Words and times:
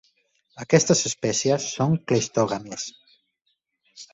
Aquestes 0.63 1.03
espècies 1.09 1.67
són 1.75 1.93
cleistògames. 2.13 2.89